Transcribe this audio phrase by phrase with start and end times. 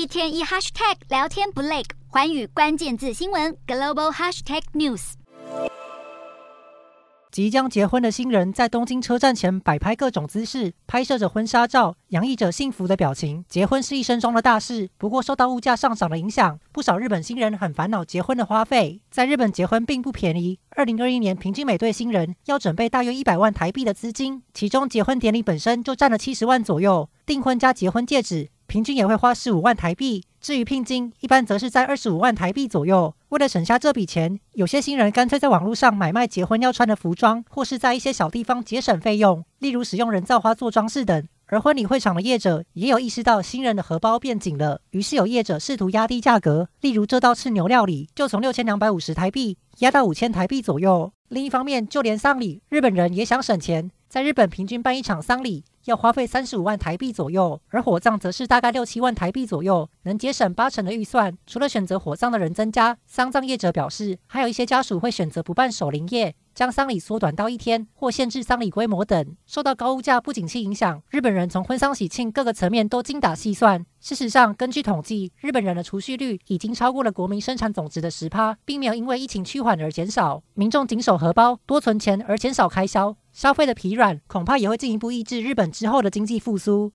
[0.00, 5.12] 一天一 hashtag 聊天不累，环宇关键字新闻 global hashtag news。
[7.30, 13.44] 即将结婚的新人在东京车站前摆拍各种姿势，拍摄着婚纱照，洋溢着幸福的表情。
[13.46, 19.02] 结婚是一生中的大事，不过受到物价上涨的影响，不少日本新人很烦恼结婚的花费。
[19.10, 28.48] 在日本结婚并不便宜，二零二一年平均每对新人要准备大约一百万台币的资金，其中结婚典礼本身就占了七十万左右，订婚加结婚戒指。
[28.70, 33.12] 平均也会花十五万台币，至于聘金，一般则是在二十五万台币左右。
[33.30, 41.26] 为了省下这笔钱，有些新人干脆在网络上买卖结婚要穿的服装，或是在一些小地方节省费用，例如使用人造花做装饰等。
[41.46, 51.12] 而婚礼会场的业者也有意识到新人的荷包变紧了，于是有业者试图压低价格，例如这道赤牛料理就从六千两百五十台币压到五千台币左右。
[51.26, 61.38] 另一方面，就连丧礼，日本人也想省钱，在日本平均办一场丧礼，要花费三十五万台币左右，而火葬则是大概六七万台币左右，能节省八成的预算。
[61.46, 69.34] 除了选择火葬的人增加，丧葬业者表示，还有一些家属会选择不办守灵夜，将丧礼缩短到一天，或限制丧礼规模等。
[69.46, 73.86] 受到高物价不景气影响，日本人从婚丧喜庆各个层面都精打细算。
[73.98, 80.42] 事实上，根据统计，日本人的储蓄率已经超过了国民生产总值的十趴，并没有因为疫情趋缓而减少。
[80.52, 83.16] 民众紧守荷包，多存钱而减少开销。
[83.32, 86.88] 消费的疲软，恐怕也会进一步抑制日本之后的经济复苏。